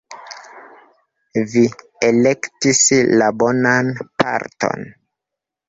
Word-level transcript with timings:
Vi 1.51 1.61
elektis 2.09 2.81
la 3.23 3.29
bonan 3.45 3.95
parton! 4.25 4.91